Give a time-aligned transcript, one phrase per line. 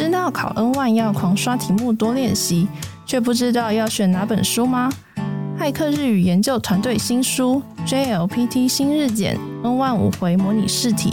[0.00, 2.66] 知道考 N 万要狂刷题目多练习，
[3.04, 4.90] 却不知道要选哪本书吗？
[5.58, 11.10] 骇客日语研究团队新书《JLPT 新日检 N 万五回模拟试题》，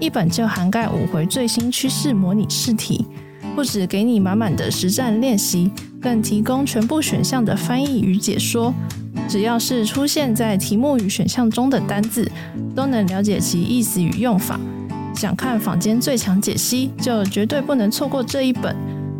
[0.00, 3.06] 一本就涵盖五回最新趋势模拟试题，
[3.54, 5.70] 不止给你满满的实战练习，
[6.02, 8.74] 更提供全部选项的翻译与解说。
[9.28, 12.28] 只要是出现在题目与选项中的单字，
[12.74, 14.58] 都能了解其意思与用法。
[15.14, 18.74] 想看坊间最强解析，就绝对不能错过这一本。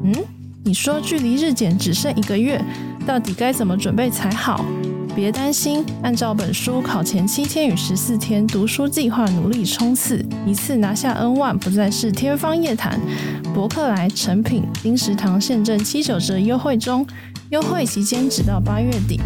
[0.05, 0.13] 嗯，
[0.65, 2.63] 你说距离日检只剩一个月，
[3.07, 4.65] 到底该怎么准备才好？
[5.15, 12.99] 别担心，按照本书考前七天与十四天读书计划努力冲刺，一次拿下 N 万不再是天方夜谭。
[13.55, 17.07] 博客来、成品、丁食堂现正七九折优惠中，
[17.51, 19.21] 优惠期间直到八月底，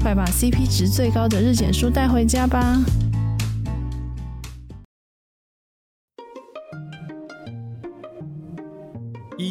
[0.00, 2.78] 快把 CP 值最高的日检书带回家吧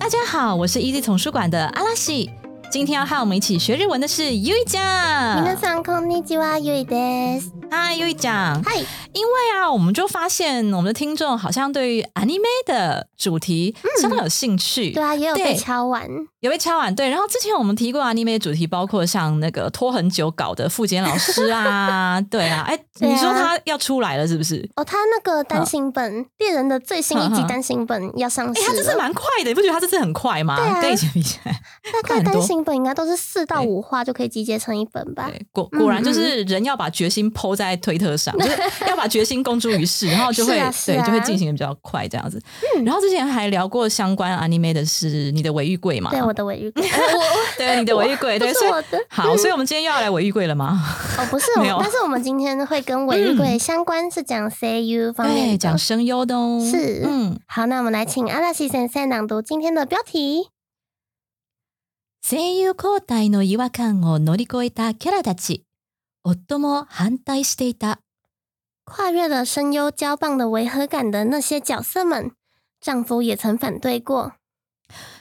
[0.00, 2.30] 大家好，我是 Easy 丛书馆的阿拉西。
[2.70, 4.80] 今天要和我们一起学日文的是优一酱。
[5.42, 7.52] 皆さんこんにちは、ゆいです。
[7.73, 8.61] 嗨，优一讲。
[8.65, 8.75] 嗨，
[9.13, 14.91] 因为啊，我们就发现我们的听众好像对于 anime 的主题相当有兴趣。
[14.91, 16.05] 对啊，也有被敲完。
[16.41, 24.69] 有被敲完对，然后之前我们提过 anime 的主题，包括像那个拖很久搞的富坚老师啊， 对啊，哎，你说他要出来了是不是？
[24.75, 30.57] 哦，他那个单行本《猎人》的最新一集单行本要上哎，市他这次，蛮快的，你不觉得他这次很快吗？
[30.57, 30.81] 对啊。
[30.81, 31.53] 跟以前比起来，
[31.93, 35.29] 大概单行本应该都是四到五话就可以集结成一本吧？
[35.29, 38.56] 对，果嗯果然就是人要把决心抛在推特上，就是
[38.86, 42.40] 要把决心公诸于世，然后就会、是啊是对啊就会进行的比较快这样子。
[42.84, 46.10] 然后之前还聊过相关 anime 的是你的尾玉柜嘛？
[46.10, 47.22] 对，我的尾玉柜，呃我
[47.56, 50.80] 对你的尾玉柜，对，不是所以我的好，所以我们今天又要来尾玉柜了吗？
[51.18, 55.58] 哦，不是， 没有但是我们今天会跟尾玉柜相关，是讲 CU 方面对，的。
[55.58, 56.60] 讲声优的哦。
[56.64, 60.48] 是嗯，好，那我们来请阿拉西先生朗读今天的标题。
[62.22, 65.62] 声優交代の違和感を乗り越えたキャラたち、
[66.22, 67.98] 夫も反対していた。
[68.84, 72.30] 跨越了声优交棒的违和感的那些角色们，
[72.80, 74.32] 丈夫也曾反对过。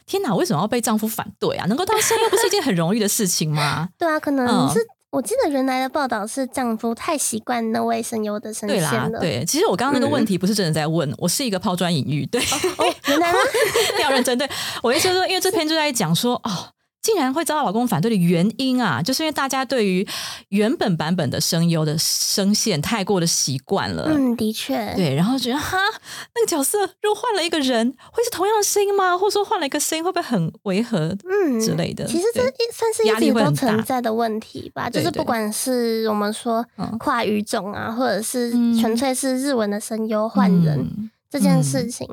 [0.06, 1.66] 天哪，为什么要被丈夫反对啊？
[1.66, 3.90] 能够当声优不是一件很容易的事情吗？
[3.98, 4.80] 对啊，可能嗯是、
[5.10, 12.40] 我记得原来的报道是丈夫太习惯那位声优的声对啦线，了。，对，其实我刚刚那个问题不是真的在问，我是一个抛砖引玉，对，
[12.78, 13.40] 哦，原来吗？
[14.00, 14.38] 要认真。
[14.38, 14.48] 对
[14.84, 16.70] 我意思是说，因为这篇就在讲说，哦，
[17.03, 20.07] 竟然会遭到老公反对的原因啊，就是因为大家对于
[20.51, 24.05] 原本版本的声优的声线太过的习惯了。
[24.09, 25.79] 嗯，的确，对，然后觉得哈，
[26.35, 29.17] 那个角色如果换了一个人，会是同样的声音吗？
[29.17, 32.05] 或者说换了一个声音，会不会很违和嗯之类的？
[32.07, 42.07] 其实这一算是压一直都力会存在的问题吧，就是不管是我们说嗯跨语种啊，或者是嗯纯粹是日文的声优换人、嗯这件嗯事情，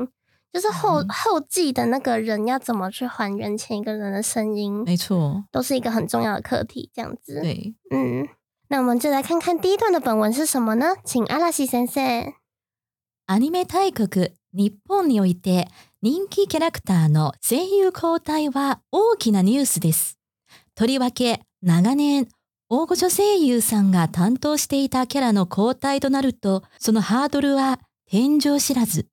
[0.58, 6.90] 就是后嗯后继的那个人要怎么去还原前一个人的声音，没错，都是一个很重要的课题。
[6.96, 7.76] 这样子，对。
[7.92, 8.28] 嗯，
[8.70, 10.96] 那我们就来看看第一段的本文是什么呢？
[11.06, 12.34] 请阿拉西先生。
[13.28, 14.08] アニメ大国
[14.52, 15.68] 日本において
[16.02, 20.18] 人気キャラクターの声優交代は大きなニュースです。
[20.74, 22.28] とりわけ長年
[22.68, 27.80] 大御所声優さんが担当していたキャラの交代となるとそのハードルは
[28.10, 29.06] 天井知らず。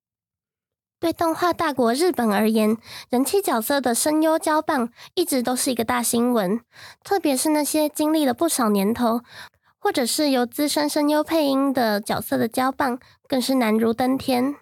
[1.05, 2.79] 对动画大国日本而言，
[3.11, 6.63] 人气角色的声优交棒一直都是一个大新闻，
[7.05, 9.21] 特别是那些经历了不少年头，
[9.79, 12.99] 或者是由资深声优配音的角色的交棒，
[13.29, 14.55] 更是难如登天。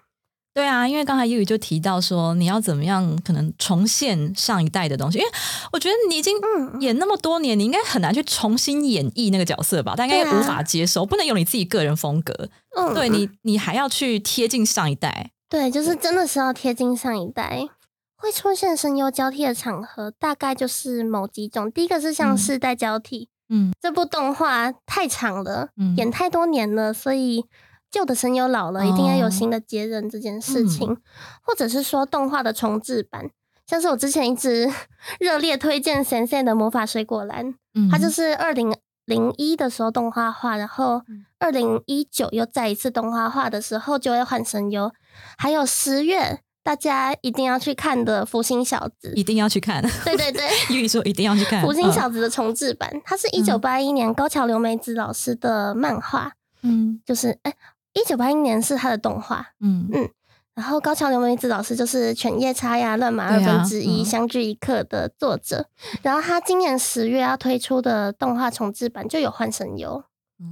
[0.53, 5.31] 对啊，因为刚才优宇就提到说，你要怎么样可能重现上一代的东西，因为
[5.71, 9.93] 我觉得你已经嗯演那么多年，你应该很难去重新演绎那个角色吧？
[9.95, 12.49] 但应该对啊无法接受，不能有你自己个人风格。
[12.75, 15.29] 嗯，对你，你还要去贴近上一代。
[15.49, 17.67] 对，就是真的是要贴近上一代。
[18.15, 21.69] 会出现声优交替的场合，大概就是某几种。
[21.69, 22.37] 第一个是像嗯。
[22.37, 23.73] 世代交替，嗯。
[23.81, 25.93] 这部动画太长了，嗯。
[25.97, 27.45] 演太多年了，所以
[27.91, 29.29] 旧的声优老了，一定要有哦。
[29.29, 30.97] 新的接任这件事情，
[31.41, 33.29] 或者是说动画的重置版，
[33.67, 34.71] 像是我之前一直
[35.19, 38.73] 热烈推荐《神仙的魔法水果篮》，嗯它就是二零
[39.03, 41.25] 零一的时候动画化，然后嗯。
[41.39, 44.89] 二零一九又再一次动画化的时候就会换声优，
[45.37, 49.23] 还有十月大家一定要去看的《福星小子一》。
[49.25, 49.81] 定要去看。
[50.05, 56.31] 对对对， 玉说一定要去看《福星嗯小子》的重制版，它是一九八一年高桥留美子老师的漫画，
[56.61, 57.53] 嗯就是哎，
[57.93, 59.47] 一九八一年是他的动画。
[59.59, 60.09] 嗯嗯
[60.55, 65.65] 然后高桥留美子老师就是《犬夜叉》呀、《乱马二分之一》嗯相聚一刻的作者。
[66.03, 70.03] 然后他今年十月要推出的动画重制版就有换声优，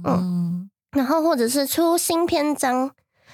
[0.04, 2.90] 嗯然后或者是出新篇章，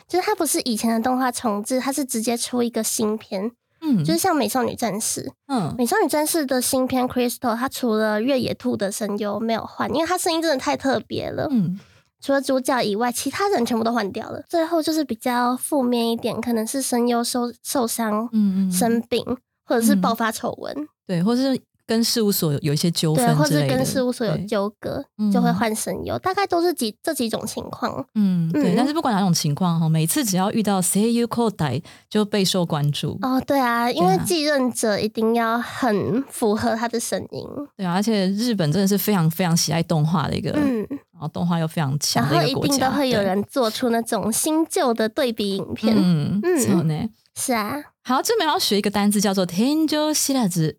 [0.09, 3.53] 就是它不是以前的动画重置，它是直接出一个新片，
[3.83, 5.23] 嗯，就是像《美少女战士》。
[5.47, 11.47] 嗯美少女战士的新片 Crystal，它除了越野兔的声优没有换，因为它声音真的太特别了。
[11.51, 11.79] 嗯
[12.21, 14.43] 除了主角以外，其他人全部都换掉了。
[14.49, 19.25] 最后就是比较负面一点，可能是声优受受伤、嗯嗯，生病，
[19.65, 21.57] 或者是嗯爆发丑闻，对，或是
[21.88, 26.18] 跟事务所有有一些纠纷对，或之类的是跟事务所有对纠葛，嗯就会换声优。
[26.20, 28.06] 大概都是几这几种情况。
[28.16, 33.20] 嗯，对，嗯但是不管哪种情况哈，每次只要遇到 say you call 代就备受关注。
[33.22, 37.46] 哦，对啊，因为对啊继任者一定要很符合他的声音，
[37.76, 45.94] 对啊，而且日本真的是非常非常喜爱动画的一个，嗯，然后动画又非常然强后一的一个国家，定都会有对人做出那种新旧的对比影片。
[45.98, 47.10] 嗯嗯そうね。
[47.36, 50.78] 是啊，好，这边要学一个单字叫做天井知らず。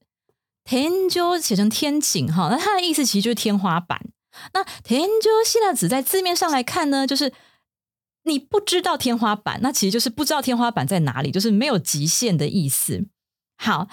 [0.70, 4.00] 天井写成天井哈，那它的意思其实就是天花板。
[4.54, 5.10] 那天井
[5.44, 7.34] 知らず在字面上来看呢，就是
[8.26, 13.08] 你不知道天花板，那其实就是不知道天花板在哪里，就是没有极限的意思。
[13.58, 13.88] 好，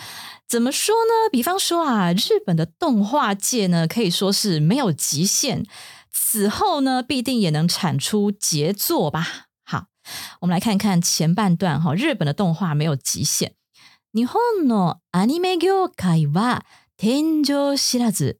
[0.46, 1.31] 怎么说呢？
[1.32, 5.64] 比方说啊，日本的动画界呢，可以说是没有极限，
[6.12, 9.46] 此后呢，必定也能产出杰作吧。
[9.64, 9.87] 好，
[10.43, 13.55] 我们来看看前半段哈，日本的动画没有极限。
[14.16, 16.64] 日本のアニメ業界は
[16.96, 18.38] 天井知らず。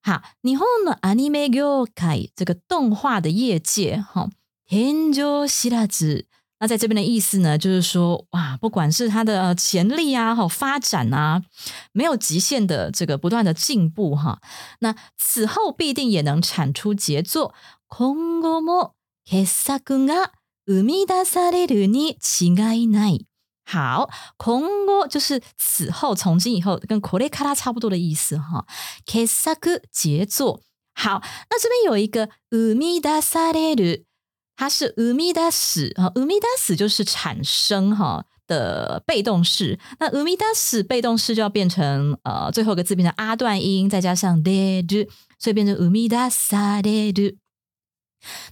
[0.00, 4.30] 好，日本のアニメ業界这个动画的业界哈，
[4.64, 6.26] 天井知らず。
[6.60, 11.42] 那在这边的意思呢，就是说，哇，不管是它的潜力啊、哈发展啊，
[11.90, 14.40] 没有极限的这个不断的进步哈。
[14.78, 17.52] 那此后必定也能产出杰作。
[17.88, 18.92] 今後も
[19.28, 20.30] 傑作が
[20.64, 23.26] 生み出されるに違いない。
[23.65, 28.65] 好，今後就是此后、从今以后，跟これから差不多的意思哈。
[29.05, 30.61] 傑作杰作。
[30.93, 34.03] 好，那这边有一个生み出される。
[34.57, 45.07] 它是生み出す啊，生み出す就是产生哈的被动式，那生み出す被动式就要变成呃最后一个字变成阿段音，再加上れる，
[45.39, 47.37] 所以变成生み出される。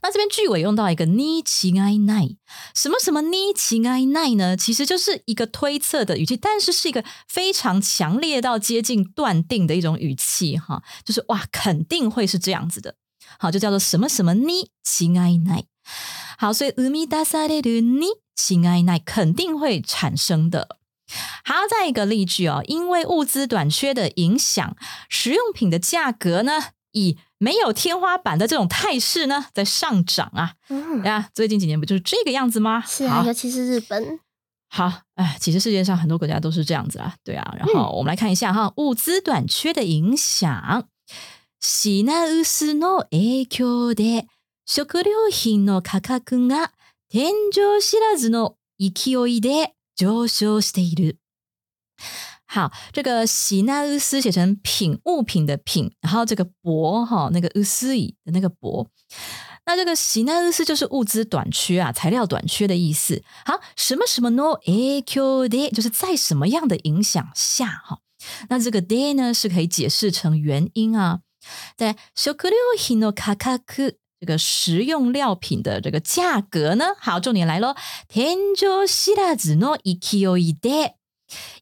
[0.01, 2.37] 那这边句尾用到一个に違いない，
[2.73, 4.57] 什么什么に違いない呢？
[4.57, 12.95] 其实就是一个推测的语气，但是是一个非常强烈到接近断定的一种语气哈，就是哇，肯定会是这样子的。
[13.37, 15.65] 好，就叫做什么什么に違いない。
[16.39, 20.79] 好，所以生み出されるに違いない肯定会产生的。
[21.43, 24.75] 好，再一个例句哦，因为物资短缺的影响，
[25.09, 26.59] 食用品的价格呢，
[26.91, 30.55] 以 没有天花板的这种态势呢，在上涨啊。
[30.69, 32.83] 嗯，呀，最近几年不就是这个样子吗？
[32.85, 34.19] 是啊，好尤其是日本，
[34.69, 37.55] 好，哎，其实世界上很多国家都是这样子啊，对啊。
[37.57, 40.87] 然嗯后我们来看一下哈，物资短缺的影响。
[41.61, 44.27] 品薄の影響で
[44.65, 46.71] 食料品の価格が
[47.09, 51.17] 天井知らずの勢いで上昇している。
[52.45, 58.87] 好，这个喜那乌斯写成品物品的品，然后这个薄哈那个乌斯以的那个薄，
[59.65, 63.21] 那这个喜那乌斯就是物资短缺啊，材料短缺的意思。
[63.45, 67.99] 好，什么什么 no a q d 就是在什么样的影响下哈？
[68.49, 71.19] 那这个 day 呢是可以解释成原因啊，
[71.77, 73.93] 在食料品の価格。
[74.21, 76.87] 这个食用料品的这个价格呢？
[76.99, 77.73] 好，重点来喽！
[78.09, 80.95] 天井知らずの勢いで，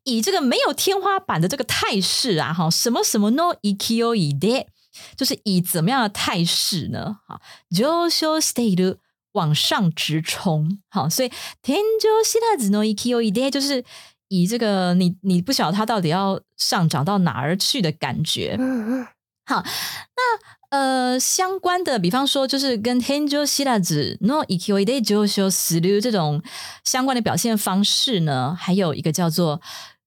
[0.04, 4.68] 以这个没有天花板的这个态势啊，哈，什么什么の勢いで，
[5.16, 7.18] 就是以怎么样的态势呢？
[7.28, 8.98] 好，上昇している，
[9.34, 10.80] 往上直冲。
[10.90, 11.30] 好，所以
[11.62, 13.84] 天井知らずの勢いで，就是
[14.30, 18.56] 以这个你你不晓得它到底要上涨到哪儿去的感觉。
[18.60, 19.08] 嗯嗯，
[19.46, 26.44] 好，那呃，相关的，比方说，就是跟 Tenjo s h i r a z no ikoi de josho s u 这种
[26.84, 29.62] 相关的表现方式呢，还有一个叫做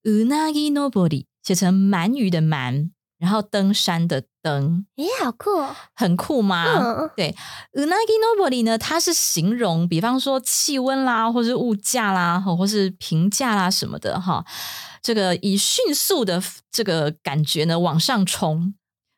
[0.04, 6.64] unagi nobori，写成鳗鱼的鳗，然后登山的登，诶，好酷哦，很酷吗？
[6.64, 7.35] 嗯，对，
[7.75, 14.44] unagi nobori 呢，它是形容，比方说气温啦，或是物价啦，或或是评价啦什么的哈。
[15.02, 18.75] 这个以迅速的这个感觉呢往上冲，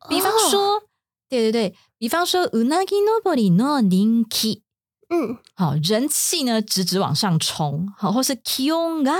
[0.08, 0.82] 比方说，
[1.28, 4.62] 对对对，比方说 unagi nobori no 人気，
[5.08, 9.16] 嗯，好，人气呢直直往上冲，好，或是気温が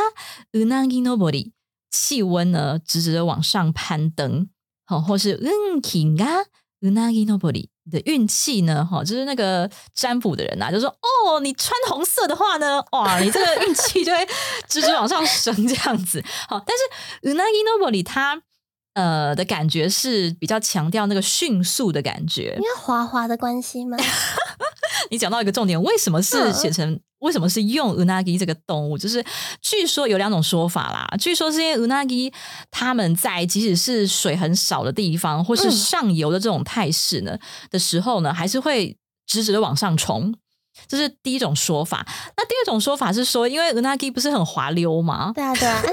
[0.53, 1.53] うなぎ登り，
[1.91, 4.49] 气温呢直直的往上攀登，
[4.87, 6.47] 好，或是運気が
[6.81, 7.71] うなぎ登り。
[7.85, 8.87] 你的运气呢？
[8.89, 14.25] 哈，就是那个占卜的人呐、就说哦，你穿红色的话呢，哇，你这个运气就会
[14.69, 16.23] 直直往上升这样子。
[16.49, 18.41] 好，但是 Unagi Nobori 它
[18.98, 22.64] 呃的感觉是比较强调那个迅速的感觉因。
[22.64, 23.96] 为滑滑的关系吗？
[25.12, 27.00] 你讲到一个重点，为什么是嗯写成？
[27.20, 28.98] 为什么是用 unagi 这个动物？
[28.98, 29.24] 就是
[29.62, 31.08] 据说有两种说法啦。
[31.20, 32.34] 据说是因为 unagi
[32.72, 37.38] 他们在即使是水很少的地方，或是嗯上游的这种态势呢、
[37.70, 40.34] 的时候呢，还是会直直的往上冲。
[40.88, 42.06] 这是第一种说法。
[42.36, 45.32] 那第二种说法是说，因为 unagi 不是很滑溜吗？
[45.34, 45.92] 对啊，对啊 对，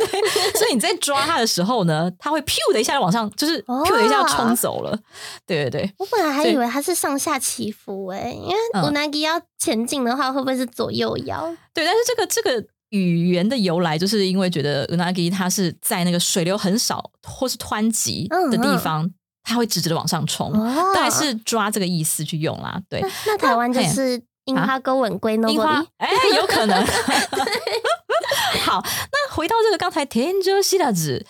[0.59, 4.99] 所以你在抓它的时候呢，它会 pew 的一下就往上，就是哦 pew 的一下就冲走了。
[5.47, 11.45] 对对对，我本来还以为它是上下起伏诶、因为 unagi 要前进的话，会不会是左右摇？
[11.73, 19.11] 对，但是这个这个语言的由来，就是因为觉得 unagi 它是在那个水流很少或是湍急的地方，
[19.43, 22.81] 它会直直的往上冲，哦大概是抓这个意思去用啦。
[22.88, 26.85] 对那，那台湾就是樱花勾吻龟樱花 nobody，，哎，有可能。
[28.65, 31.27] 好，那回到这个刚才天就西大子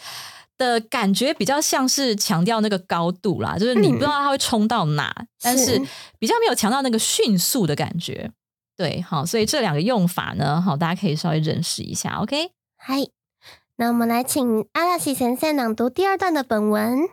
[0.56, 5.80] 的感觉，比较像是强调那个高度啦，就是你不知道它会冲到哪，但是
[6.18, 8.30] 比较没有强调那个迅速的感觉。
[8.76, 12.18] 对，好，所以这两个用法呢，好，大家可以稍微认识一下。
[12.20, 13.06] OK，嗨，
[13.76, 17.08] 那我们来请阿拉西先生朗读第二段的本文。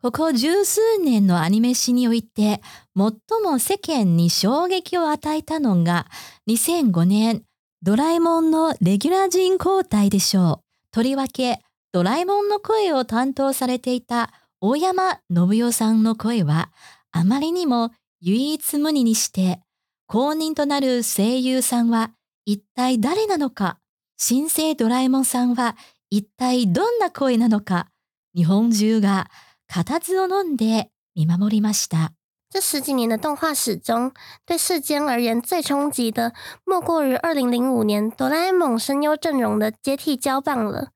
[0.00, 2.62] ここ十数年のアニメ史において
[2.96, 3.12] 最
[3.42, 6.06] も世間に衝撃を与えたのが
[6.48, 7.42] 2005年
[7.82, 10.64] ドラえもんのレギュラー陣交代でしょう。
[10.92, 11.60] とりわけ
[11.92, 16.70] ドラえもんの声を担当されていた大山信代さんの声は
[17.10, 17.90] あまりにも
[18.20, 19.60] 唯一無二にして
[20.06, 22.12] 公認となる声優さんは
[22.44, 23.78] 一体誰なのか？
[24.16, 25.76] 新生ドラえもんさんは
[26.08, 27.88] 一体どんな声なのか？
[28.36, 29.28] 日本中が
[29.67, 32.11] 固唾を飲んで見守りました。
[32.49, 34.11] 这十几年的动画史中，
[34.45, 40.89] 对世间而言最冲击的，莫过于二零零五年哆啦 A 梦声优阵容的接替交棒了。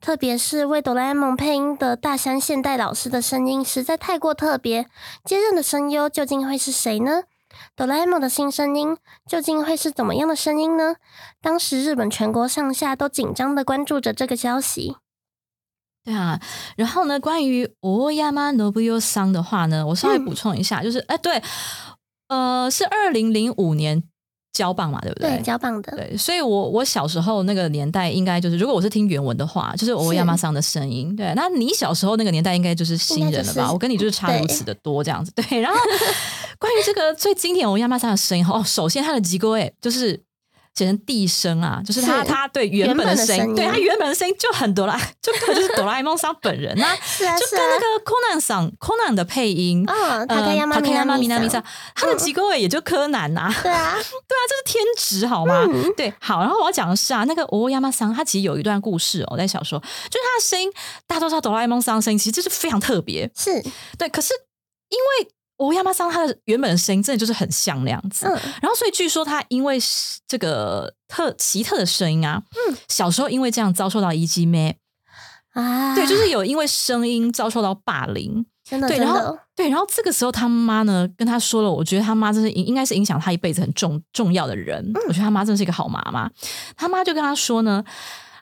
[0.00, 4.86] 特别是为哆啦 A 梦配音的大山现代老师的声音实在太过特别，
[5.24, 7.24] 接任的声优究竟会是谁呢？
[7.74, 10.94] 哆啦 A 梦的新声音究竟会是怎么样的声音呢？
[11.42, 14.96] 当时日本全国上下都紧张的关注着这个消息。
[16.05, 16.39] 对啊，
[16.77, 21.41] 然后呢，关于大山信代桑的话呢，我稍微补充一下，就是哎，对，
[22.27, 24.03] 呃，是二零零五年
[24.53, 31.15] 交棒嘛，对不对，对交棒的，对，所以我我小时候那个年代，应该就是如果我是听原文的话，就是欧亚麻桑的声音。
[31.15, 33.61] 对，那你小时候那个年代，应该就是新人了吧？
[33.61, 35.31] 就是我跟你就是差如此的多，这样子。
[35.35, 35.77] 对，然后
[36.59, 40.24] 关于这个最经典欧亚麻桑的声音，哦，首先它的机构诶，就是。
[40.75, 51.63] 写成地声啊，就是他他对原本的声音，对他原本的声音就很哆啦，就根本就是哆啦 A 梦桑本人呐，就跟那个 Conan 桑 Conan 的配音，嗯，塔卡亚妈塔克亚妈咪娜咪咪娜咪桑，
[51.95, 55.65] 他的机构位也就柯南呐、对啊，对啊，这是天职好吗？
[55.95, 56.41] 对，好。
[56.41, 60.69] 然后我要讲的是啊，那个哦亚麻桑他其实有一段故事哦，在小说，就是他的声音，
[61.07, 63.63] 大家都知道哆啦 A 梦桑的声音其实就是非常特别，是，
[63.97, 64.09] 对。
[64.09, 64.33] 可是
[64.89, 68.31] 因为欧亚麻桑他的原本的声音真的就是很像那样子，嗯，
[68.61, 74.77] 然后所以据说他因为是这个特奇特的声音啊，嗯，小时候因为这样遭受到一击妹，
[75.53, 84.91] 啊，对，就是有因为声音遭受到霸凌，真的，对，然后对，然后这个时候他妈呢跟他说了，我觉得他妈真是应应该是影响他一辈子很重重要的人。
[85.07, 86.29] 我觉得他妈真是一个好妈妈。
[86.75, 87.81] 他妈就跟他说呢，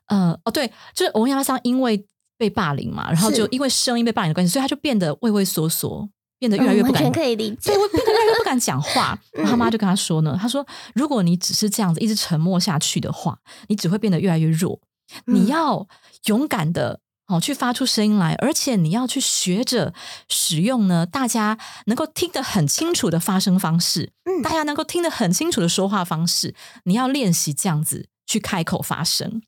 [0.07, 2.03] 呃，哦对，就是欧亚桑因为
[2.37, 6.09] 被霸凌嘛，然后就因为声音被霸凌的关系，所以他就变得畏畏缩缩，
[6.39, 9.17] 变得越来越不敢嗯可以理解变得越来越不敢讲话。
[9.33, 13.37] 然后他妈嗯就跟他说呢，他说如果你只是这样子一直沉默下去的话，
[13.67, 14.79] 你只会变得越来越弱。
[15.25, 15.87] 你嗯要
[16.25, 19.93] 勇敢的哦去发出声音来，而且你要去学着
[20.27, 29.41] 使用呢大家能够听得很清楚的发声方式，嗯大家能够听得很清楚的说话方式，你要练习这样子去开口发声。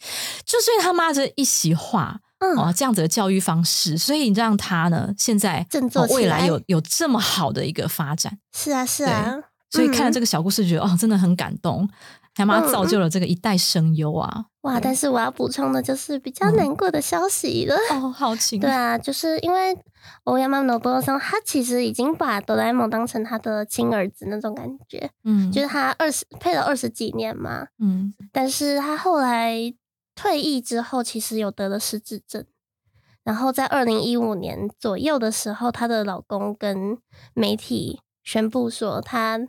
[0.46, 8.38] 就是因为他妈这一席话，嗯，哦，这样子的教育方式，所以让他呢现在振作哦未来来有有这么好的一个发展。
[8.52, 9.38] 是啊，是啊，
[9.70, 11.88] 所以看了嗯这个小故事，觉得、哦，真的很感动。
[12.32, 14.44] 他妈嗯造就了这个一代声优啊！
[14.62, 14.78] 哇！
[14.78, 17.74] 但是我要补充的就是比较嗯难过的消息了。
[17.90, 19.76] 哦，好奇对啊，就是因为
[20.24, 29.52] 欧亚妈诺波桑，他其实已经把哆啦 A 梦当成他的亲儿子那种感觉，嗯，就是他二十配了二十几年嘛，嗯但是他后来
[30.20, 32.44] 退役之后，其实有得了失智症。
[33.24, 36.98] 然后在二零一五年左右的时候，她的老公跟
[37.32, 39.40] 媒体宣布说，她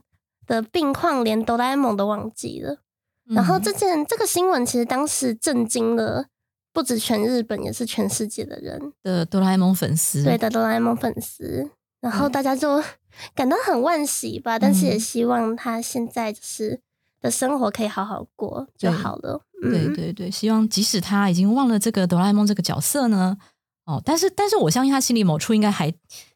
[0.48, 2.78] 的病况连哆啦 A 梦都忘记了。
[3.26, 6.28] 然后这件这个新闻其实当时震惊了
[6.72, 11.70] 不止全日本，也是全世界的人的哆啦 A 梦粉丝，对的哆啦 A 梦粉丝。
[12.00, 12.82] 然后大家就
[13.36, 16.80] 感到很惋惜吧，但是也希望他现在就是
[17.20, 19.42] 的生活可以好好过就好了。
[19.62, 23.38] 对对对，希望即使他已经忘了这个哆啦 A 梦这个角色呢，
[23.86, 25.88] 哦，但是但是我相信他心里某处应该还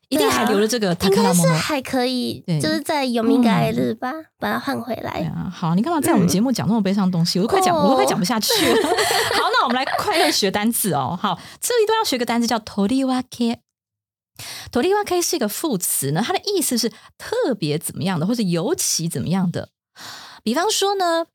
[0.09, 5.31] 一定还留着这个，应该是还可以，就是在有名改日吧，把它换回来。
[5.51, 7.39] 好，你干嘛在我们节目讲那么悲伤的东西？
[7.39, 8.75] 我都快讲，我都快讲不下去了。
[9.33, 11.17] 好，那我们来快乐学单词哦。
[11.19, 13.57] 好，这一段要学个单词叫 toriwake。
[14.71, 19.69] toriwake 是一个副词呢，它的意思是特别怎么样的，或者尤其怎么样的。
[20.43, 21.25] 比方说呢。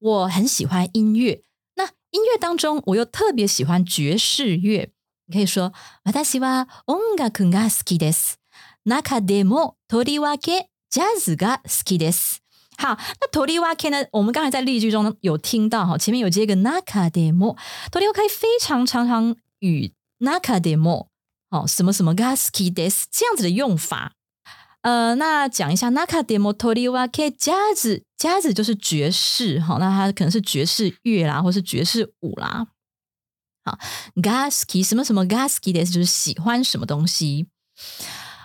[0.00, 1.42] 我很喜欢音乐，
[1.74, 4.92] 那音乐当中我又特别喜欢爵士乐。
[5.26, 5.72] 你可以说，
[6.04, 8.38] 私は音楽が好きです。
[8.84, 12.40] 中でもとりわけジャズが好きです。
[12.78, 14.06] 好，那とりわけ呢？
[14.12, 17.56] 我们刚才在例句中有听到哈，前面有接一个中でも，
[17.90, 21.08] とりわけ非常常常与中でも
[21.50, 24.12] 哦什么什么が好きです这样子的用法。
[24.81, 32.67] 呃，那讲一下 Naka demo toriwake jazz jazz 就是爵士哈，那它可能是爵士乐啦，或是爵士舞啦。
[33.63, 33.77] 好
[34.15, 37.47] ，gaski 什么什么 gaski 的意思就是喜欢什么东西。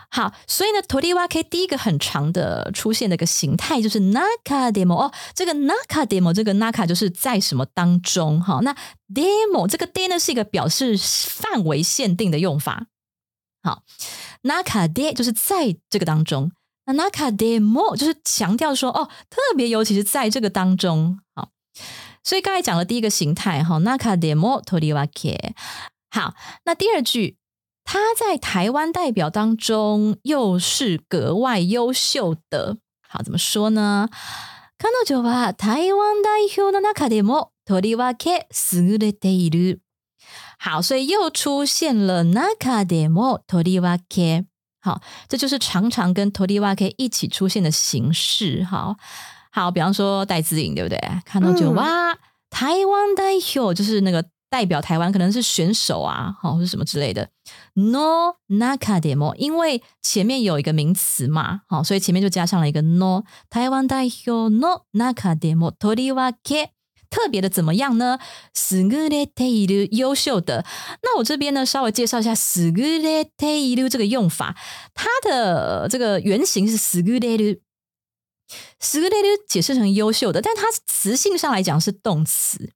[0.09, 8.75] 好，所以呢，toriwake 第一个很长的出现的一个形态就是 Naka demo 哦，这个 Naka demo 这个 Naka 就是在什么当中哈，那
[9.13, 12.85] demo 这个 de 呢是一个表示范围限定的用法。
[13.66, 13.82] 好。
[14.42, 16.50] naka de 就是在这个当中，
[16.86, 21.50] 那 naka de mo 就是强调说哦，特别尤其是在这个当中，好，
[22.24, 25.52] 所以刚才讲的第一个形态哈，naka de mo toriwake。
[26.10, 27.36] 好，那第二句，
[27.84, 32.78] 他在台湾代表当中又是格外优秀的，
[33.08, 34.08] 好，怎么说呢？
[34.76, 39.80] 彼女は台湾代表の中でもとりわけ優れている。
[40.59, 44.45] 好，所以又出现了 naka demo toriwake。
[44.79, 48.63] 好，这就是常常跟 toriwake 一起出现的形式。
[48.63, 48.95] 好，
[49.51, 50.99] 好，比方说戴资颖，对不对？
[51.25, 52.17] 看到就哇，
[52.49, 57.27] 台湾代表就是那个代表台湾，可能是选手啊，好，或者什么之类的。
[57.73, 66.69] no naka demo，因为前面有一个名词嘛，好，所以前面就加上了一个 no 台湾代表 no naka demo toriwake。
[67.10, 68.18] 特别的怎么样呢？
[68.54, 70.64] すぐれている优秀的。
[71.02, 74.56] 那我这边呢，稍微介绍一下すぐれている这个用法。
[74.94, 77.60] 它的这个原型是すぐれる，
[78.80, 82.72] すぐれる解释成优秀的，但它词性上来讲是动词。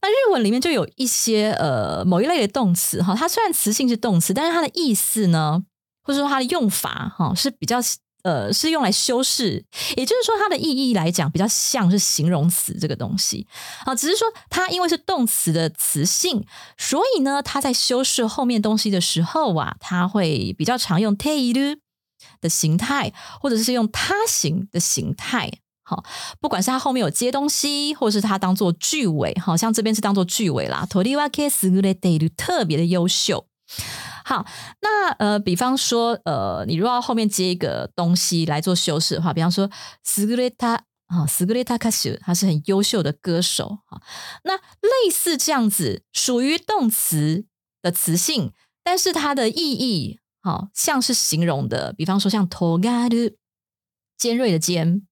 [0.00, 5.64] 那日文里面就有一些呃某一类的动词哈，它虽然词性是动词，但是它的意思呢，
[6.02, 7.78] 或者说它的用法哈是比较。
[8.23, 9.65] 呃，是用来修饰，
[9.97, 13.45] 也就是说，它的意义来讲比较像是形容词这个东西
[13.85, 16.45] 啊，只是说它因为是动词的词性，
[16.77, 21.77] 所以呢，它在修饰后面东西的时候啊，它会比较常用 teiru
[22.39, 25.51] 的形态，或者是用他形的形态。
[25.85, 26.05] 好，
[26.39, 30.87] 不管是它后面有接东西，或是它当做句尾，好像这边是当做句尾啦。
[32.37, 33.45] 特别的优秀。
[34.25, 34.45] 好，
[34.81, 39.69] 那呃，比方说，呃，你如果要后面接一个东西来做修饰的话，比方说
[40.05, 44.01] ，sugureta 啊，sugureta kasu，他是很优秀的歌手啊。
[44.43, 47.45] 那类似这样子，属于动词
[47.81, 51.91] 的词性，但是它的意义，好像是形容的。
[51.93, 53.35] 比方说，像 togaru，
[54.17, 55.05] 尖锐的尖，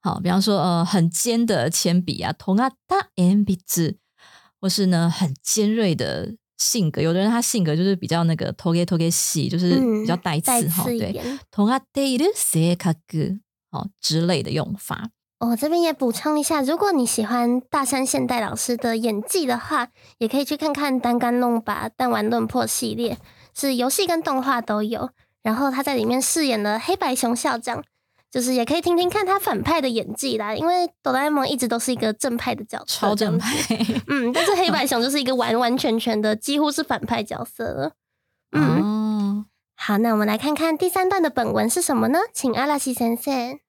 [0.00, 3.96] 好，比方说，呃，很尖的铅笔啊，togata enbitsu，
[4.60, 6.36] 或是呢，很尖锐的。
[6.56, 12.88] 性格，有的人他性格就是比较那个偷给偷给细，就是比较带刺哈，对，同啊对的性格
[13.70, 15.10] 哦之类的用法。
[15.40, 19.88] 我这边也补充一下，如果你喜欢大山现代老师的演技的话，
[20.18, 23.18] 也可以去看看《单干弄把弹丸论破》系列，
[23.54, 25.10] 是游戏跟动画都有。
[25.42, 27.84] 然后他在里面饰演了黑白熊校长。
[28.33, 33.55] 就是也可以听听看他反派的演技啦，因为哆啦 A 梦一直都是一个正派的角色，超正派。
[34.07, 37.93] 嗯，但是黑白熊就是一个完完全全的几乎是反派角色了。
[38.51, 42.19] 嗯，好，那我们来看看第三段的本文是什么呢？
[42.31, 43.59] 请阿拉西先生。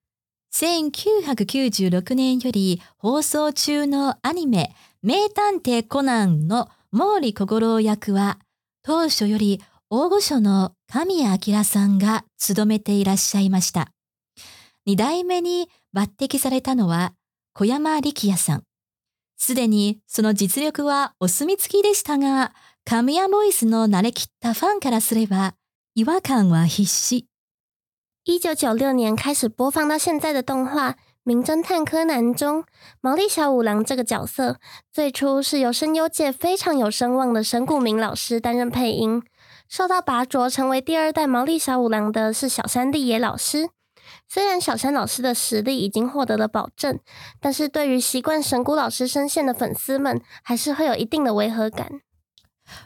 [0.51, 8.39] 千九百九十六年より放送中のアニメ名探偵コナンの毛利小五郎役は
[8.83, 13.93] 当初より大御所の神谷明さんが務めていらっしゃいました。
[14.88, 17.14] 二代目に抜擢されたのは
[17.54, 18.64] 小山力也さん。
[19.36, 22.54] すでにその実力はお墨付きでしたが、
[22.86, 25.56] 神谷ボイスの慣れきったファンからすれば
[25.96, 27.26] 違和感は必至。
[28.26, 30.92] 一九九六年开始播放到现在的动画
[31.24, 32.64] 《名侦探柯南》中，
[33.02, 34.60] 毛利小五郎这个角色
[34.94, 39.24] 最初是由声优界非常有声望的神谷明老师担任配音。
[39.68, 43.72] 受到拔擢成为第二代毛利小五郎的是小山利野老师。
[44.28, 47.00] 虽然小山老师的实力已经获得了保证，
[47.40, 52.02] 但是对于习惯神谷老师声线的粉丝们，还是会有一定的违和感。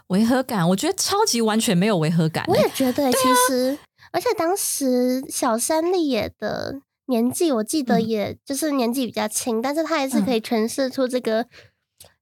[0.07, 2.51] 违和感，我觉得超级完全没有违和感欸。
[2.51, 3.79] 我也觉得，其实，
[4.11, 11.47] 而且当时小山丽也的年纪，我记得嗯也就是年纪比较轻，但是他还是可以诠释出这个、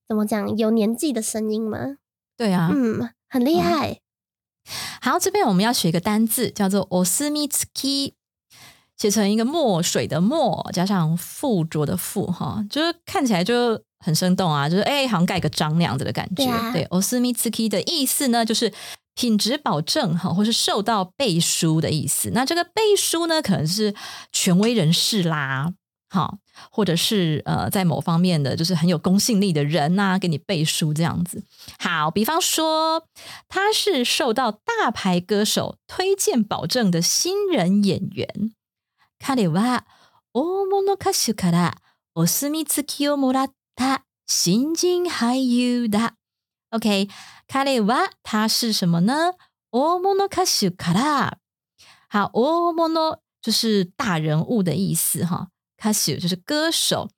[0.08, 1.98] 怎么讲有年纪的声音吗。
[2.38, 4.00] 对啊，嗯，很厉害。
[5.02, 8.14] 好，这边我们要学一个单字，叫做 osmitsuki，
[8.98, 16.44] 写成一个墨水的墨，加上附着的附，哈，就是看起来就很生动啊，就是哎，好像盖个章那样子的感觉。
[16.44, 18.74] 对啊对，osmitsuki 的意思呢，就是
[19.16, 22.32] 品质保证哈，或是受到背书的意思。
[22.34, 23.94] 那这个背书呢，可能是
[24.32, 25.74] 权威人士啦。
[26.10, 26.38] 好，
[26.72, 31.44] 或者是呃，在某方面的就是很有公信力的人呐、给你背书这样子。
[31.80, 33.04] 好，比方说
[33.50, 38.54] 他是受到大牌歌手推荐保证的新人演员。
[39.20, 39.86] 彼は
[40.34, 41.76] 大物歌手から
[42.14, 46.16] お墨付きをもらった新人俳優だ。
[46.72, 47.10] OK，
[47.48, 49.34] 彼は他是什么呢？
[49.72, 51.38] 大物歌手から，
[52.10, 55.50] 好，大物就是大人物的意思哈。
[55.78, 57.10] 歌手就是歌手。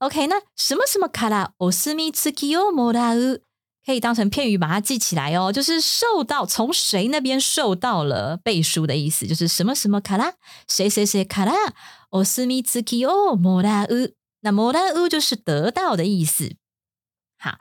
[0.00, 3.42] OK，那什么什么からお墨付きをもらう，
[3.85, 10.33] 可以当成片语把它记起来哦，就是受到从谁那边受到了背书的意思，就是什么什么から
[10.67, 11.53] 谁谁谁から
[12.11, 14.15] お墨付きをもらう。
[14.41, 16.55] 那もらう就是得到的意思。
[17.37, 17.57] 好，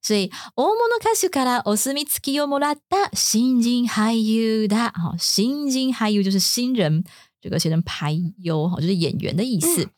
[0.00, 4.92] 所以大物歌手からお墨付きをもらった新人俳優だ。
[4.92, 7.04] 好，新人俳優就是新人，
[7.40, 9.88] 这个写成俳優，哈，就是演员的意思。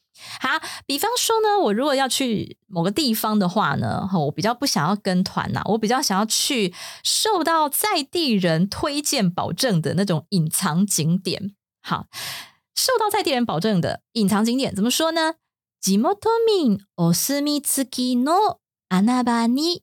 [0.40, 11.55] 好，比方说呢，我如果要去某个地方的话呢，哈，我比较不想要跟团呐、我比较想要去受到在地人推荐保证的那种隐藏景点。
[11.83, 12.07] 好，
[12.77, 15.35] 受到在地人保证的隐藏景点怎么说呢？
[15.81, 16.16] 地元
[16.47, 19.83] 民お墨付きの穴場に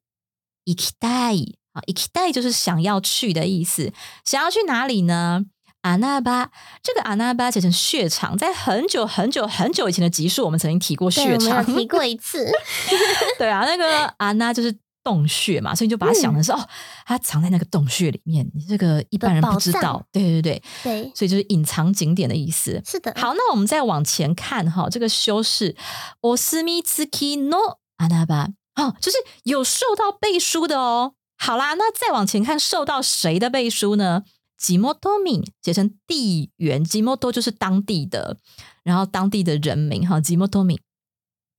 [0.66, 1.58] 行きたい。
[1.74, 3.94] 啊，行きたい就是想要去的意思。
[4.26, 5.46] 想要去哪里呢？
[5.86, 6.52] 阿那巴，
[6.84, 11.80] 这个阿那巴写成血场，在很久很久很久以前的集数，我们曾经提过对，血场我们有。
[11.80, 12.52] 提过一次。
[13.40, 14.72] 对啊，那个阿那就是
[15.04, 16.70] 洞穴嘛，所以你就把它想成是、哦，
[17.08, 20.06] 它藏在那个洞穴里面，你这个一般人不知道的宝藏。
[20.12, 22.80] 对对对，对，所以就是隐藏景点的意思。
[22.86, 23.12] 是的。
[23.18, 25.76] 好，那我们再往前看哈，这个修饰
[26.22, 31.14] お墨付きの穴場，哦，就是有受到背书的哦。
[31.40, 34.22] 好啦，那再往前看，受到谁的背书呢？
[34.58, 38.38] 地元民写成地缘，地元就是当地的，
[38.84, 40.80] 然后当地的人民哈，地元民。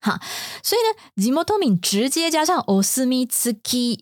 [0.00, 0.18] 好，
[0.62, 4.00] 所以呢，地元民直接加上お墨付き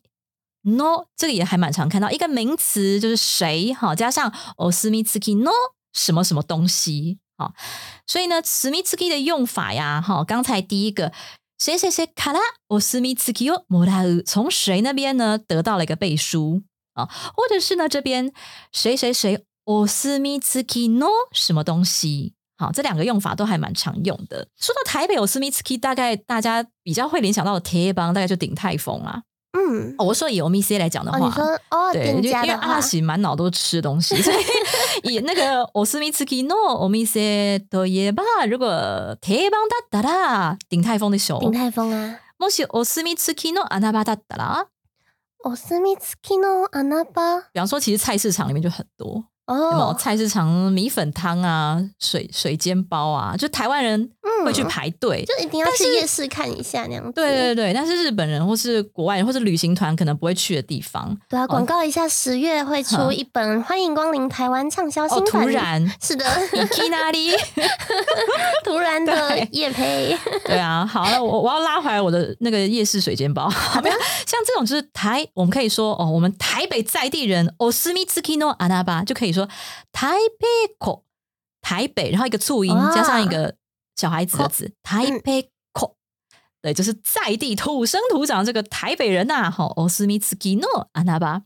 [0.62, 5.50] no，这个也还蛮常看到一个名词，就是谁哈，加上お墨付き no
[5.92, 7.55] 什么什么东西好，
[8.07, 11.12] 所以呢，墨付き的用法呀，哈，刚才第一个
[11.59, 16.62] 谁谁谁からお墨付きをもらう，从谁那边呢得到了一个背书
[16.94, 18.33] 啊，或者是呢这边
[18.72, 22.35] 谁谁谁お墨付きの什么东西。
[22.57, 24.46] 好，这两个用法都还蛮常用的。
[24.59, 29.22] 说到台北有斯密斯基，大概大家比较会联想到的铁帮，大概就鼎泰丰啊。
[29.53, 44.68] 嗯，哦，我说以 o m c 来讲的哦，话，你说哦，对，店就因为家的话阿，喜满脑都吃东西，所以 以那个お墨付きのお店といえば，如果定番だったら鼎泰丰でしょ鼎泰丰啊，もしお墨付きの穴場だったら，
[45.44, 54.09] お墨付きの穴場比方说，其实菜市场里面就很多，有没有 哦，菜市场米粉汤啊、水水煎包啊，就台湾人
[54.44, 55.24] 会去嗯排队。
[55.24, 57.11] 就一定要去夜市看一下那样子。
[57.12, 65.48] 对对对，但是日本人或是国外人或是旅行团可能不会去的地方，对啊，广告一下，十月会出一本《欢迎光临台湾畅销哦，突新版》。
[65.53, 67.37] 然是的，い きなり。
[68.62, 73.48] 突然的对夜配，对啊，好了，我我要拉回来我的那个夜市水煎包。
[73.50, 73.90] 好的，
[74.26, 79.48] 像这种就是台，我们可以说哦，我们台北在地人お墨付きの穴場就可以 说
[79.92, 81.05] 台北口，
[81.61, 83.55] 台北，然后一个促音哇加上一个
[83.96, 85.96] 小孩子的字，台北口。
[86.62, 91.42] 对，就是在地土生土长这个台北人呐、好，お墨付きの穴場，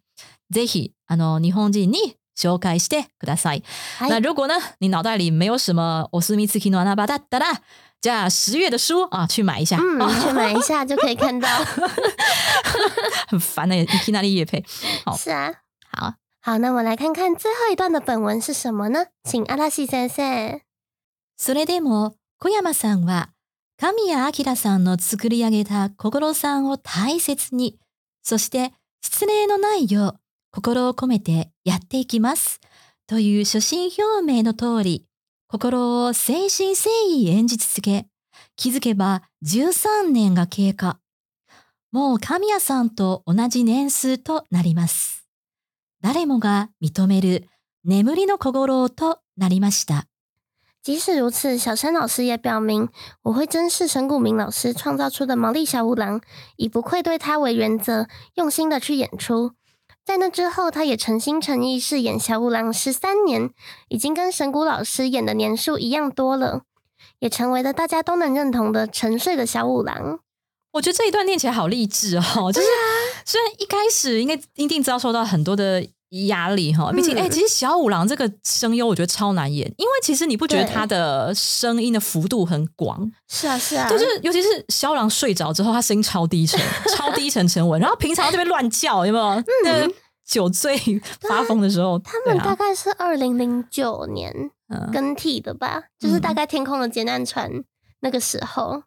[0.51, 3.63] ぜひあの日本人に紹介してください。
[4.01, 7.61] 哎那如果呢，你脑袋里没有什么お墨付きの穴場だったら，
[8.03, 9.79] じゃあ十月的书啊，去买一下。
[9.79, 11.49] 嗯，啊 去买一下就可以看到。
[13.29, 14.65] 很烦的、欸，一听那里也配。
[15.05, 15.55] 好是啊，
[15.93, 19.08] 好， 好，那我来看看最后一段的本文是什么呢？
[19.24, 20.62] 请阿拉西先生。
[21.38, 23.32] それでも小山さんは
[23.78, 27.78] 神谷明さんの作り上げた心さんを大切に、
[28.24, 30.20] そして失礼のないよう
[30.52, 32.60] 心を込めてやっていきます。
[33.06, 35.06] という初心表明の通り、
[35.48, 38.08] 心を誠心誠意演じ続け、
[38.56, 41.00] 気づけば13年が経過。
[41.92, 45.19] もう神谷さんと同じ年数となります。
[46.03, 47.49] 誰もが認める
[47.85, 50.07] 眠りの小五郎となりました。
[50.83, 52.91] 即使如此，小山老师也表明，
[53.23, 56.21] 我会珍视神谷明老师创造出的毛利小五郎，
[56.57, 59.53] 以不愧对他为原则，用心的去演出。
[60.05, 63.49] 在那之后，他也诚心诚意饰演小五郎十三年，
[63.89, 66.65] 已经跟神谷老师演的年数一样多了，
[67.21, 70.19] 也成为了大家都能认同的沉睡的小五郎。
[70.73, 72.69] 我觉得这一段念起来好励志哦，就是
[73.30, 75.86] 虽然一开始应该一定遭受到很多的
[76.28, 86.60] 压力哈，毕竟哎、嗯其实小五郎这个声优我觉得超难演，因为其实你不觉得他的声音的幅度很广，是啊，是啊，就是尤其是小五郎睡着之后，他声音超低沉，
[86.98, 89.44] 超低沉沉稳，然后平常这边乱叫，有没有？
[89.64, 89.94] 那个
[90.26, 90.76] 酒醉
[91.22, 94.34] 发疯的时候，嗯他们大概是二零零九年
[94.74, 94.90] 嗯。
[94.92, 97.52] 更替的吧，就是大概《天空的劫难船》
[98.00, 98.82] 那个时候。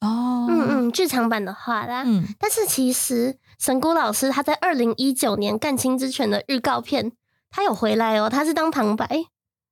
[0.00, 2.02] 哦，嗯嗯，剧场版的话啦。
[2.04, 2.24] 嗯。
[2.38, 7.12] 但是其实神谷老师他在二零一九年《干青之拳》的预告片，
[7.50, 9.04] 他有回来哦，他是当旁白。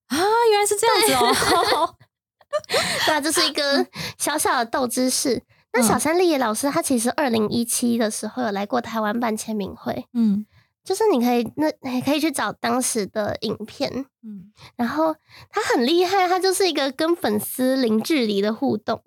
[0.08, 0.18] 啊，
[0.50, 1.94] 原来是这样子哦，
[3.06, 3.86] 对啊，这是一个
[4.18, 5.42] 小小的斗知识。
[5.72, 10.46] 那小山丽野老师他其实二零一七的时候有来过台湾办签名会，嗯
[10.84, 13.90] 就是你可以那你可以去找当时的影片，
[14.22, 15.16] 嗯，然后
[15.50, 19.02] 他很厉害，他就是一个跟粉丝零距离的互动、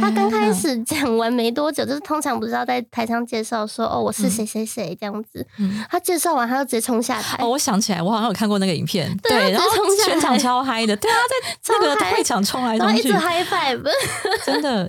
[0.00, 5.84] 他刚开始讲完没多久，就是通常不是要在台上介绍说哦我是嗯谁谁谁这样子，嗯。
[5.90, 9.66] 他介绍完他就直接冲下台，哦，我想起来，我好像有看过那个影片，对他然后
[10.06, 11.16] 全场超嗨的，对啊，
[11.62, 13.82] 在 那个会场冲来冲去一直，high five，
[14.46, 14.88] 真的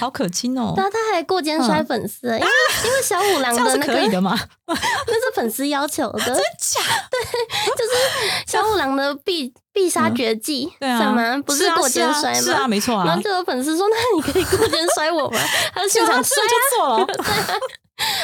[0.00, 0.84] 好可亲哦 然。
[0.84, 2.46] 后他还过肩摔粉丝，因为
[2.84, 4.38] 因为小五郎的那个可以的吗？
[4.66, 6.80] 那是粉丝要求的，真假？
[7.10, 7.20] 对
[7.76, 7.90] 就是
[8.46, 11.40] 小五郎的必必杀绝技，对啊，算吗？
[11.46, 12.40] 不是啊过肩摔吗？
[12.40, 13.22] 是啊，是啊没错啊然后。
[13.22, 15.38] 就有粉丝说：“那你可以过肩摔我吗？”
[15.72, 17.06] 他就现场摔这就做了，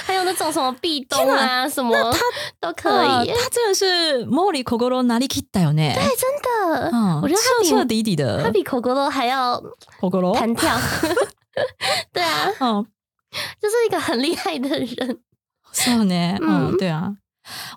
[0.05, 1.97] 还有那种什么壁咚啊，什么
[2.61, 3.07] 都可以。
[3.07, 5.95] 哇他真的是莫里口沟罗哪里 k だよ呢？
[5.95, 9.63] 对，真的，嗯，我觉得他比彻彻底底他的比口锅都还要
[10.01, 10.77] 口沟罗，弹跳。
[12.13, 12.85] 对啊，嗯，
[13.63, 15.21] 就是一个很厉害的人。
[15.73, 17.13] 是呢，嗯，嗯对啊，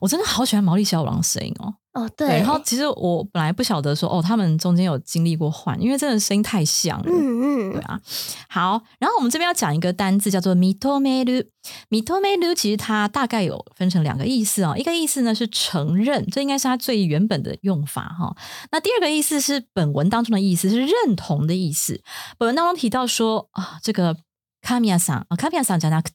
[0.02, 1.76] 我真的好喜欢毛利小五郎的声音哦。
[1.93, 7.05] 哦，对，对，然后其实我本来不晓得说哦，他们中间有经历过换，因为真的声音太像了。
[7.07, 8.01] 嗯嗯，对啊，
[8.49, 18.35] 好，然后我们这边要讲一个单字叫做 “mitomeru”。mitomeru 其实它大概有分成两个意思哦，一个意思呢是承认，这应该是它最原本的用法哈、
[18.71, 22.03] 那第二个意思是本文当中的意思是认同的意思。
[22.39, 24.17] 本文当中提到说啊，这个
[24.63, 26.09] 卡米亚桑啊，卡米亚桑じゃなく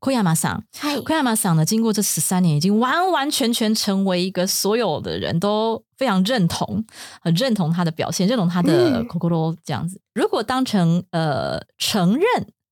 [0.00, 0.14] て。
[0.14, 6.84] 小山桑，嗨，小山桑呢，经过这十三年，已经完完全全成为一个所有的人都非常认同、
[7.20, 10.00] 很认同他的表现，认同他的嗯 kokoro 这样子。
[10.14, 12.24] 如果当成呃承认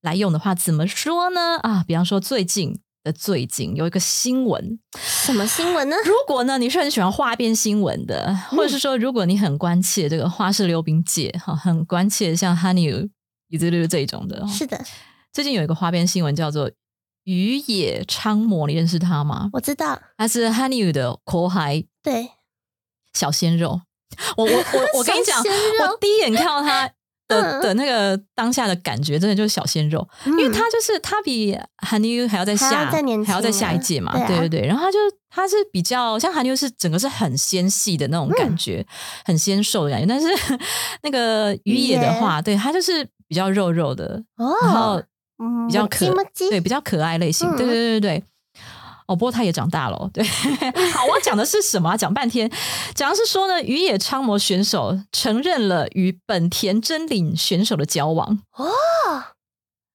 [0.02, 1.58] 来用的话，怎么说呢？
[1.62, 5.96] 啊，比方说最近的最近有一个新闻，什么新闻呢？
[6.04, 13.08] 如果呢你是很喜欢花边新闻的，或者是说如果你很关切这个花式溜冰界，哈，很关切像 Honey
[13.48, 14.80] 伊兹这一种的，哦是的，
[15.32, 16.70] 最近有一个花边新闻叫做
[17.26, 19.50] 宇野昌磨，你认识他吗？
[19.52, 21.84] 我知道，他是 Honey 的口海。
[22.02, 22.30] 对，
[23.12, 23.82] 小鲜肉。
[24.36, 26.86] 我我我 我跟你讲，我第一眼看到他
[27.28, 27.60] 的嗯。
[27.60, 32.90] 的那个当下的感觉，真的就是小鲜肉，因为嗯他就是他比韩妞还要再还下
[33.26, 34.26] 还要再下一届嘛，对啊。
[34.28, 34.66] 对对对。
[34.66, 38.86] 然后他就他是比较像韩妞是整个是很纤细的那种感觉，
[39.24, 40.28] 很纤瘦的感觉，但是
[41.02, 44.22] 那个于野的话，对他就是比较肉肉的，
[44.62, 45.04] 然后哦，
[45.38, 46.06] 嗯比较可
[46.48, 48.24] 对比较可爱类型，嗯对对对对对。
[49.06, 50.24] 哦，不过他也长大了哦，对。
[50.92, 51.96] 好，我讲的是什么啊？
[51.96, 52.50] 讲半天，
[52.92, 58.40] 讲的是说呢，宇野昌磨选手承认了与本田真领选手的交往。
[58.56, 58.66] 哦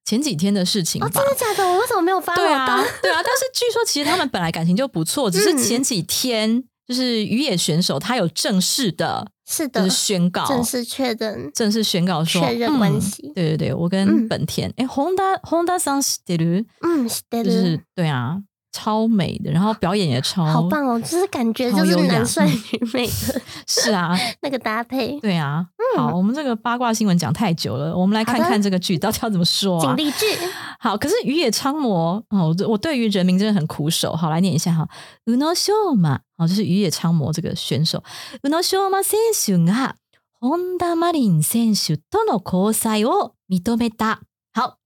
[0.06, 1.08] 前几天的事情吧。
[1.08, 1.68] 哦，真的假的？
[1.70, 13.22] 我为什么没有发对啊？，对啊，但是据说其实他们本来感情就不错，只是嗯前几天就是宇野选手他有正式的，是的就是，宣告，正式确认，正式宣告说确认关系。
[13.28, 14.28] 嗯对对对，我跟嗯。
[14.30, 18.38] 本田，哎、Honda 桑 s t e r 嗯，是的，就是对啊，
[18.73, 21.01] 超美的，然后表演也超好棒哦！
[21.01, 25.67] 就是感觉就是超优雅男帅女美的 是啊， 那个搭配，对啊。
[25.97, 30.05] 好，我们这个八卦新闻讲太久了，我们来看嗯好的看这个剧到底要怎么说啊警？
[30.05, 30.27] 励剧。
[30.79, 34.15] 好，可是羽野昌磨哦，我对我对于人名真的很苦手。
[34.15, 34.87] 好，来念一下哈，
[35.25, 38.03] Unoshima，好，就是羽野昌磨这个选手，
[38.43, 39.95] Unoshima 選手が
[40.39, 44.19] 本田真凜選手との交際を認めた。
[44.53, 44.77] 好，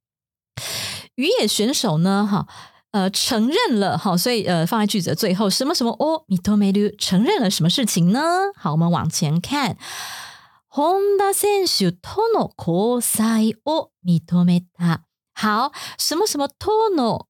[1.17, 2.47] 羽野选手呢，哈。
[2.95, 8.21] 呃，承认了哈，所以呃，放在句子的最后，什么什么哦，認める，承认了什么事情呢？
[8.57, 9.77] 好，我们往前看，
[10.69, 15.03] 本田選手との交際を認めた。
[15.35, 17.27] 好，什么什么 tono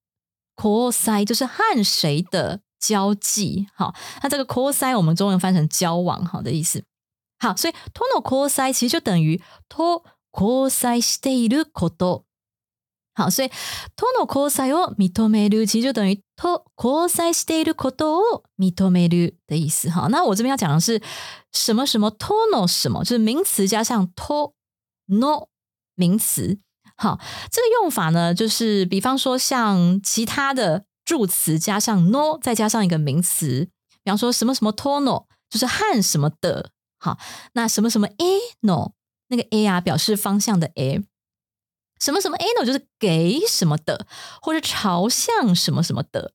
[0.56, 0.90] c o
[1.26, 3.66] 就是和谁的交际。
[3.74, 6.82] 好，那这个 c o 我们中文翻成交往，好的意思。
[7.38, 12.23] 好，所以 tono c o 其实就等于 to c o していること。
[13.14, 13.48] 好，所以
[13.96, 19.90] tono c o を認める其实就等于 to c o していることを認める的意思。
[19.90, 21.02] 好，那我这边要讲的是
[21.52, 24.54] 什么什么 tono 什么，就是名词加上 to
[25.06, 25.48] no
[25.96, 26.58] 名词。
[26.96, 27.18] 好，
[27.50, 33.68] 这个用法呢，就是比方说像其他的助词加上 no，再加上一个名词，
[34.04, 36.70] 比方说什么什么 tono，就是和什么的。
[36.98, 37.18] 好，
[37.54, 38.92] 那什么什么 a no，
[39.28, 41.02] 那个 a 啊表示方向的 a，
[41.99, 44.05] 什么什么 a no 就是给什么的，
[44.41, 46.33] 或者朝向什么什么的。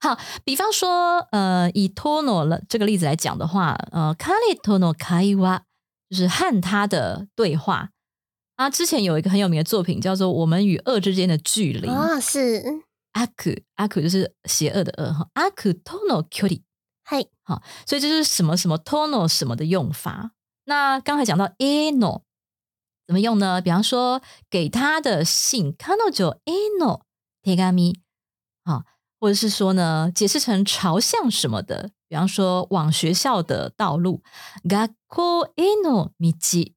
[0.00, 5.62] 好，比方说，呃，以 tono 了这个例子来讲的话，呃，，kali tono kaiwa
[6.08, 7.90] 就是和他的对话。
[8.54, 12.62] 啊，之前有一个很有名的作品叫做《我们与恶之间的距离》啊，是，
[13.12, 16.62] 阿苦阿苦就是邪恶的恶哈，阿苦 tono cutie
[17.04, 20.32] 嗨，好，所以这就是什么什么 tono 什么的用法。
[20.64, 22.22] 那刚才讲到 eno
[23.08, 23.62] 怎么用呢？
[23.62, 27.00] 比方说给他的信 kano jo eno
[27.42, 27.94] tegami
[28.62, 28.84] 好，
[29.18, 34.22] 或者是说呢解释成朝向什么的，比方说往学校的道路
[34.64, 36.74] gakko eno michi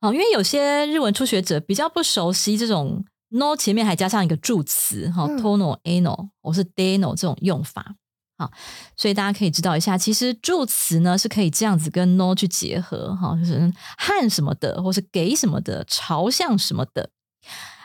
[0.00, 7.94] 好，因为有些日文初学者比较不熟悉这种 no 前面还加上一个助词哈、嗯 tono eno 或是 deno 这种用法。
[8.42, 8.50] 好，
[8.96, 17.10] 所以大家可以知道一下，其实助词呢是可以这样子跟 no 去结合哈，就是和什么的，或是给什么的，朝向什么的。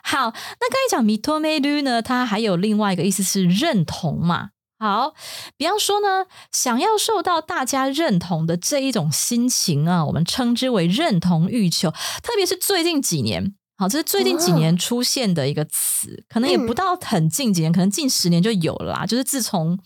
[0.04, 4.50] 好，那刚才讲 m i t o m e 呢，它还有另外一个意思是认同嘛。
[4.80, 5.14] 好，
[5.58, 11.92] 比方说呢，想要受到大家认同的这一种心情啊，我们称之为认同欲求。
[12.24, 19.06] 特别是最近几年，好，这是最近几年出现的一个词，可能也不到很近几年，可能近十年就有了啦。
[19.06, 19.78] 就是自从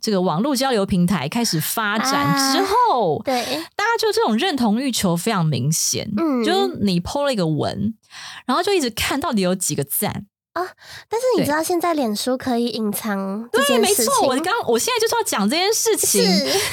[0.00, 3.42] 这个网络交流平台开始发展之后，对，
[3.74, 6.08] 大家就这种认同欲求非常明显。
[6.16, 7.94] 嗯就你 PO 了一个文，
[8.46, 10.26] 然后就一直看到底有几个赞。
[10.52, 10.66] 啊
[11.08, 16.22] 但是你知道现在脸书可以隐藏这对，没错，我情，刚我现在就是要讲这件事情。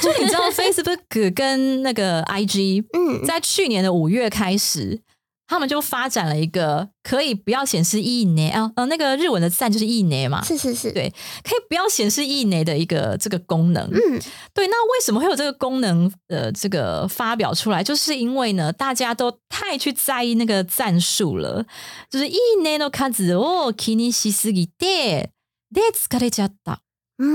[0.02, 5.00] 就你知道 Facebook 跟那个 IG 嗯，在去年的五月开始，
[5.49, 11.11] 他们就发展了一个可以不要显示意内啊呃那个日文的赞就是意内嘛，是是是，对
[11.43, 13.85] 可以不要显示意内的一个这个功能。
[13.91, 14.21] 嗯，
[14.55, 16.11] 对，那为什么会有这个功能？
[16.29, 21.67] 呃，这个发表出来，就是因为呢，大家都太去在意那个赞数了，
[22.09, 25.31] 就是意内の数を気にしすぎて。
[25.73, 26.81] で疲れちゃった，
[27.17, 27.35] 嗯，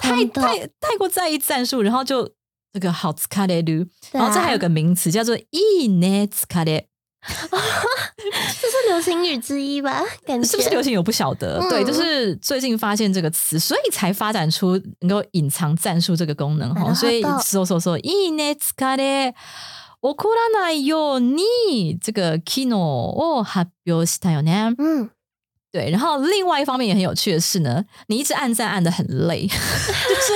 [0.00, 2.28] 太真的太太过在意战术，然后就
[2.72, 5.48] 这个好疲れる，对然后这还有啊个名词叫做い
[5.84, 6.86] いね疲れ，
[7.22, 10.02] 这 是流行语之一吧？
[10.24, 10.96] 感觉是不是流行？
[10.96, 11.58] 我不晓得。
[11.60, 16.80] 嗯对，就是最近发现这个词，所以才发展出能够隐藏战术这个功能哈。
[16.80, 19.34] なるほど所以そうそうそういいね疲れ。
[20.00, 24.72] 怒らないように这个機能を発表したよね。
[24.78, 25.10] 嗯，
[25.72, 30.32] 对，然后另外一方面也很有趣的是呢，你一直按赞按的很累， 就是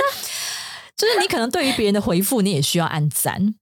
[0.97, 3.55] 就是你可能对于别人的回复，你也需要按赞，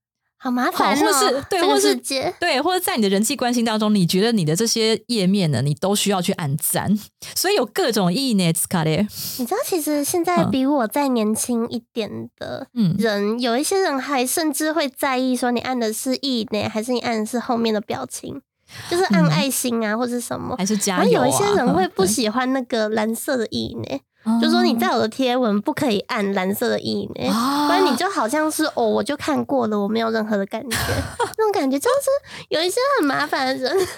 [0.46, 1.96] 好麻烦好哦，或是对或是。
[2.38, 6.96] 对，或者在你的人际关系当中，你觉得你的这些页面呢，你都需要去按赞，
[7.34, 9.06] 所以有各种意呢，卡列，
[9.38, 18.40] 你知道，其实现在嗯比我再年轻一点的嗯，人，有一些人还甚至会在意说你按的是意呢，还是你按的是后面的表情，
[18.88, 20.54] 就是按嗯爱心啊，或是什么。
[20.56, 30.76] 还是加然后油、啊、有一些人会不喜欢那个蓝色的意呢，哦就说你在我的贴文不可以按蓝色的意呢，哦不然你就好像是哦，我就看过了，我没有任何的感觉，
[31.38, 33.88] 那种感觉就是有一些很麻烦的人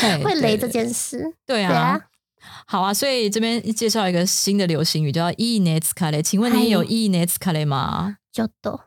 [0.00, 1.18] 对 会雷这件事。
[1.46, 2.00] 对对啊啊。
[2.66, 6.20] 好啊，所以这边介绍一个新的流行语，叫“意呢卡雷”。
[6.22, 8.16] 请问你也有嗨意呢卡雷吗？
[8.32, 8.80] 就都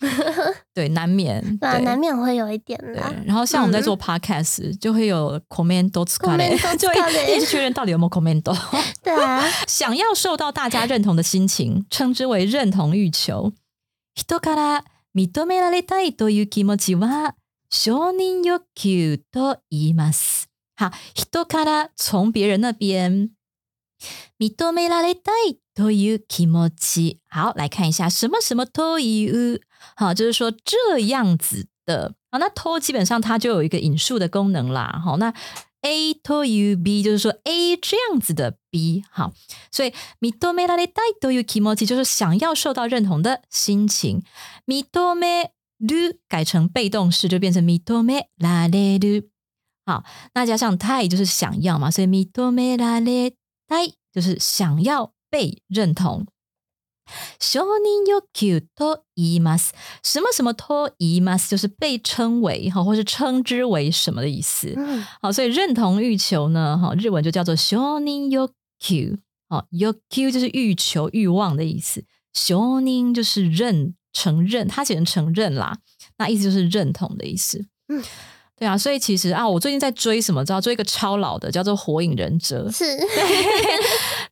[0.73, 8.41] 对，难免，对啊，对难免会有一点对啦。，然后像我们在做 podcast，、就会有 comment 都 comment 就会一直确认到底有没有 comment。
[9.01, 13.53] 对啊， 想要受到大家认同的心情，称之为认同欲求。
[14.15, 14.83] 人から
[15.15, 17.35] 認められたいという気持ちは
[17.69, 20.47] 承認欲求と言います。
[20.77, 23.29] 好，人から从别人那边
[24.39, 27.19] 認められたい という気持ち。
[27.29, 29.61] 好，来看一下什么什么という。
[29.95, 32.13] 好，就是说这样子的。
[32.31, 35.01] 好，那 to 基本上它就有一个引述的功能啦。
[35.03, 35.33] 好，那
[35.81, 39.03] A to you B 就是说 A 这样子的 B。
[39.11, 39.33] 好，
[39.71, 44.23] 所以認められたいという気持ち就是想要受到认同的心情。
[44.65, 49.29] 認める改成被动式就变成認められる。
[49.85, 50.03] 好，
[50.33, 53.35] 那加上たい就是想要嘛，所以認められ
[53.67, 56.25] たい就是想要 被认同。
[57.39, 59.73] 承認欲求と言います。
[60.01, 64.73] 什么什么と言います，就是被称为哈，或是称之为什么的意思。
[64.75, 69.17] 嗯，好，所以认同欲求呢，哈，日文就叫做承認欲求。
[69.49, 72.03] 哦，欲求就是欲求、欲望的意思。
[72.33, 75.77] 承認就是认、承认，它写成承认啦，
[76.17, 77.67] 那意思就是认同的意思。
[77.87, 78.03] 嗯，
[78.60, 80.44] 对啊，所以其实啊，我最近在追什么？
[80.44, 82.68] 知道追一个超老的，叫做《火影忍者》。
[82.76, 82.84] 是，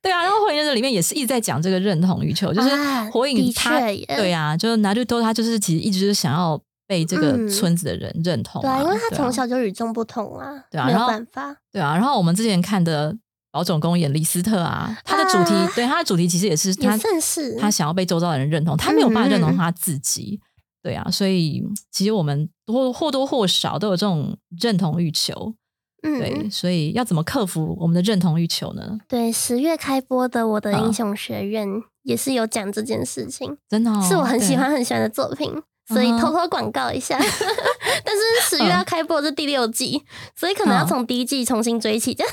[0.02, 11.56] 对啊，然后《火影忍者》里面也是一直在讲这个认同欲求，就是啊火影的他对啊，就是拿鲁多他就是其实一直就是想要被这个嗯村子的人认同、对啊，因为他从小就与众不同啊，对啊然法。
[11.72, 13.16] 对啊，然后我们之前看的
[13.54, 20.38] 老总公演李斯特啊，他的主题、啊对他的主题其实也是他也算是他想要被周遭的人认同，他没有办法认同他自己。
[20.82, 25.54] 对啊，所以其实我们多或多或少都有这种认同欲求。
[26.02, 28.98] 嗯对，嗯，所以要怎么克服我们的认同欲求呢？
[29.08, 31.68] 对，十月开播的《我的嗯英雄学院》
[32.04, 35.52] 也是有讲这件事情，真的、哦、是我很喜对欢很喜欢的作品。
[35.88, 37.16] 所以偷偷广告一下，
[38.04, 40.04] 但是十月要开播的是第六季，
[40.36, 42.14] 所以可能要嗯从第一季重新追起。
[42.14, 42.32] 这样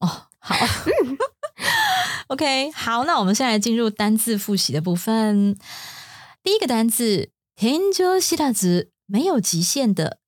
[0.00, 0.08] 哦，
[0.38, 0.56] 好。
[2.28, 5.56] OK，好，那我们现在进入单字复习的部分。
[6.42, 10.19] 第一个单字“天井知らず”，没有极限的。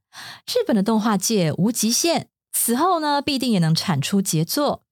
[0.45, 4.83] 日本的动画界无极限，此后呢必定也能产出杰作。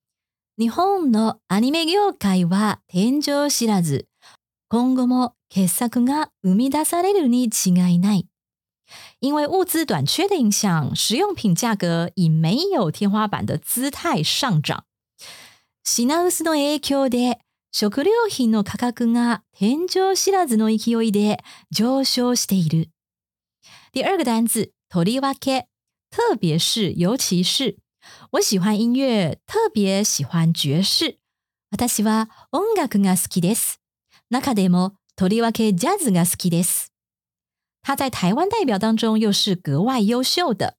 [0.57, 4.07] 日本のアニメ業界は天井知らず。
[4.67, 8.27] 今後も傑作が生み出されるに違いない。
[9.19, 14.85] 因为物资短缺的影响，食用品价格以没有天花板的姿态上涨。
[15.83, 17.39] 品薄の影響で
[17.78, 22.88] 食料品の価格が天井知らずの勢いで上昇している。
[23.92, 25.66] 第二个单字，とりわけ，
[26.10, 27.76] 特别是，尤其是。
[28.30, 31.18] 我喜欢音乐，特别喜欢爵士。
[31.70, 33.78] 私は音楽が好きです。
[34.30, 36.94] 中でもとりわけジャズが好きです。
[37.82, 40.78] 他在台湾代表当中又是格外优秀的。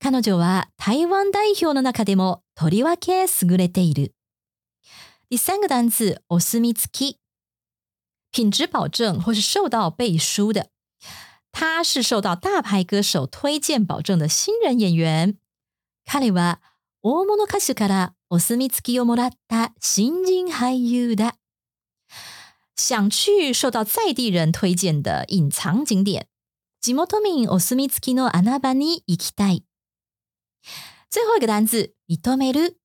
[0.00, 4.14] 彼女は台湾代表の中でもとりわけ優れている。
[5.29, 7.17] 第三个单词，お墨付き，
[8.31, 10.69] 品质保证或是受到背书的。
[11.51, 15.37] 他是受到大牌歌手推荐保证的新人演员。
[16.05, 16.61] 彼は
[17.01, 21.35] 大物歌手からお墨付きをもらった新人俳優だ。
[22.75, 26.27] 想去受到在地人推荐的隐藏景点。
[26.81, 29.65] 地元民お墨付きの穴場に行きたい。
[31.09, 32.77] 最后一个单字，認める，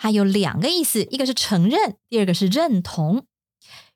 [0.00, 3.26] 它有两个意思，一个是承认，第二个是认同。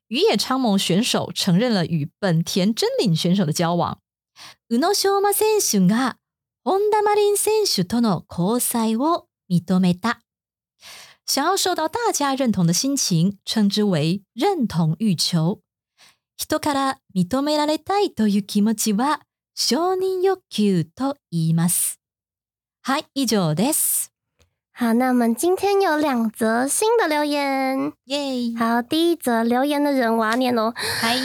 [0.08, 4.00] 羽野昌蒙选手承认了与本田真领选手的交往。
[4.68, 6.16] 宇野昌磨選手が
[6.64, 10.20] 本田真凜選手との交際を認めた。
[11.26, 15.60] 想要受到大家认同的心情，称之为认同欲求。
[16.36, 19.20] 人から認められたいという気持ちは
[19.54, 22.00] 承認欲求と言います。
[22.82, 24.10] はい、以上です。
[24.74, 27.92] 好，那我们今天有两则新的留言。
[28.06, 28.18] 耶！
[28.58, 31.16] 好，第一则留言的人我要念哦，嗨，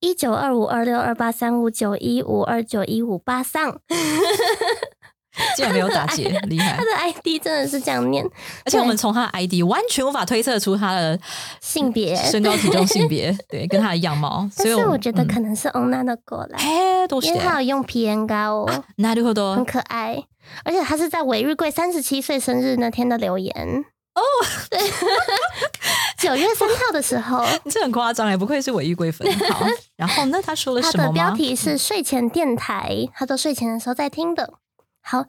[0.00, 3.78] 一九二五二六二八三五九一五二九一五八上，
[5.56, 6.84] 竟然没有打结，厉害他！
[6.84, 8.24] 的 ID 真的是这样念，
[8.64, 11.18] 而且我们从他的 ID 完全无法推测出他的
[11.60, 12.16] 性别。
[12.16, 14.48] 身高、体重、性别， 对，跟他的样貌。
[14.56, 17.62] 但是所以我觉得嗯可能是 Ona 的过来，嘿，どうし因为他て？
[17.62, 19.64] 有用皮炎膏哦，なるほ很ど。
[19.64, 20.24] 可爱，
[20.63, 23.85] 而且他是在韦日贵三十七岁生日那天的留言
[24.15, 24.21] 哦。
[24.69, 24.79] 对，
[26.19, 29.27] 九月三号的时候， 你这很夸张哎，不愧是尾玉贵粉。
[29.49, 31.09] 好，然后呢，他说了他什么吗？
[31.09, 34.53] 的标题是睡前电台，他都睡前的时候在听的。
[35.01, 35.25] 好，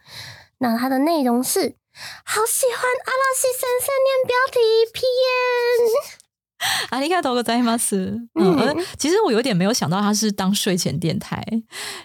[0.59, 1.77] 那他的内容是
[2.25, 4.59] 好喜欢阿拉西先生念标题
[4.93, 6.30] P N。
[6.90, 7.96] 阿里嘎多ございます。
[8.34, 11.44] 嗯，嗯呃其实我有点没有想到它是当睡前电台，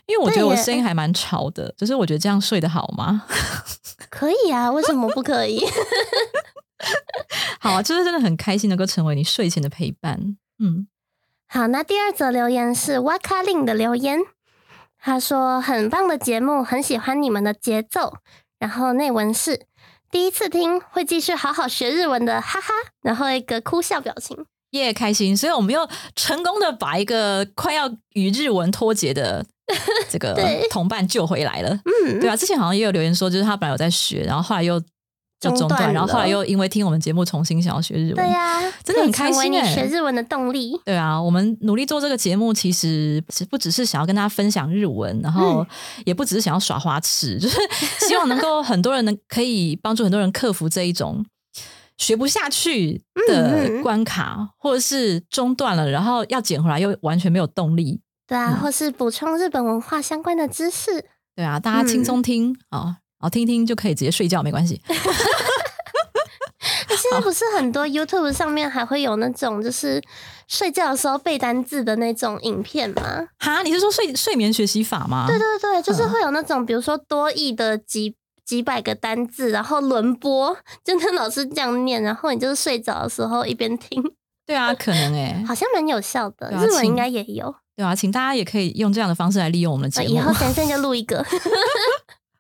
[0.07, 3.25] 因为我觉得我对耶声音还蛮吵的，就是我觉得这样睡得好吗？
[4.11, 5.65] 可以啊，为什么不可以？
[7.61, 10.37] 好啊，就是真的很开心能够成为你睡前的陪伴。
[10.59, 10.89] 嗯，
[11.47, 14.19] 好，那第二则留言是哇卡令的留言，
[14.99, 18.19] 他说很棒的节目，很喜欢你们的节奏。
[18.59, 19.63] 然后内文是
[20.16, 22.74] 第一次听，会继续好好学日文的，哈哈。
[23.02, 25.36] 然后一个哭笑表情，耶、开心！
[25.36, 25.86] 所以我们又
[26.16, 29.46] 成功的把一个快要与日文脱节的
[30.10, 30.34] 这个
[30.72, 31.78] 同伴救回来了。
[31.84, 34.82] 嗯，对啊，之前好像也有留言说，就是他本来有在学，然后后来又
[35.40, 38.16] 就中断，然后后来又因为听我们节目重新想要学日文。
[38.16, 40.80] 对呀、真的很开心欸学日文的动力。
[40.86, 45.68] 对啊，我们努力做这个节目，其实不只是想要跟大家分享日文，然后嗯
[46.06, 47.60] 也不只是想要耍花痴， 就是
[48.08, 51.26] 希望能够很多人能可以帮助很多人克服这一种
[51.98, 58.02] 学不下去的关卡，或者是中断了，然后要捡回来又完全没有动力。
[58.28, 61.06] 对啊，嗯或是补充日本文化相关的知识。
[61.36, 64.82] 对啊，大家轻松听啊，然后听听就可以直接睡觉，没关系。
[66.88, 70.02] 现在不是很多 YouTube 上面还会有那种就是
[70.48, 73.28] 睡觉的时候背单字的那种影片吗？
[73.38, 75.26] 哈，你是说睡睡眠学习法吗？
[75.28, 84.02] 对对对，就是嗯会有那种比如说多义的几几百个单字，然后轮播，就跟老师这样念，然后你就是睡着的时候一边听，
[84.48, 86.48] 对啊，可能哎、 好像蛮有效的。
[86.48, 90.34] 啊日文应该也有，对啊，请大家也可以用这样的方式来利用我们的节目呃以后。
[90.34, 91.24] 先生就录一个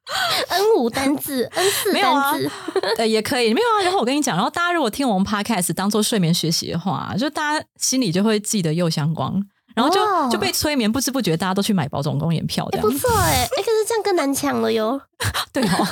[0.49, 2.51] N 五单字，N 四没有啊单字，
[2.97, 3.83] 对，也可以，没有啊。
[3.83, 9.41] 然后我跟你讲，然后大家如果听我们 podcast 当做睡眠学习的话，就大家心里就会记得右相光，
[9.75, 14.99] 然后就、哦就被催眠，不知不觉大家都去买保总公演票，这哎、样、不错哎、哎、可是这样更难抢了哟。
[15.53, 15.87] 对哦。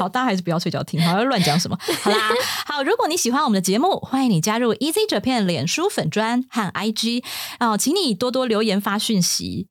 [0.00, 1.78] 好，大家还是不要睡觉听，好要乱讲什么。
[2.02, 2.30] 好啦，
[2.66, 7.22] 好，如果你喜欢我们的节目，欢迎你加入 Easy Japan 脸书粉专和 IG
[7.60, 9.68] 哦，请你多多留言发讯息。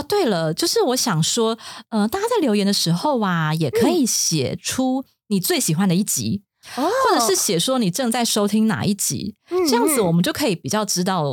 [0.00, 1.58] 哦，对了，就是我想说，
[1.90, 6.42] 呃，大家在留言的时候啊，也可以写出你最喜欢的一集，
[6.76, 10.06] 哦，或者是写说你正在收听哪一集，嗯这样子嗯。
[10.06, 11.24] 我们就可以比较知道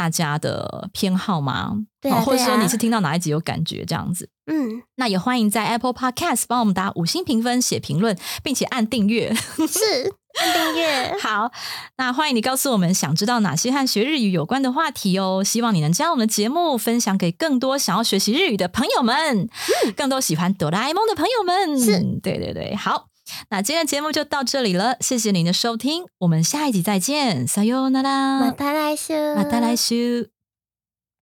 [0.00, 4.30] 大家的偏好吗，对或者说你是听到哪一集有感觉这样子。
[4.50, 9.34] 嗯那也欢迎在 Apple Podcast 帮我们打五星评分、写评论，并且按订阅。
[9.34, 11.14] 是按订阅。
[11.20, 11.52] 好，
[11.98, 15.44] 那欢迎你告诉我们想知道哪些和学日语有关的话题哦。
[15.44, 19.50] 希望你能将我们的节目分享给更多想要学习日语的朋友们，
[19.94, 21.78] 更多喜欢哆啦 A 梦的朋友们。
[21.78, 23.09] 是对对对，好。
[23.49, 30.29] 那今天的节目就到这里了，谢谢您的收听，我们下一集再见，さような马ら，达来修，また来週。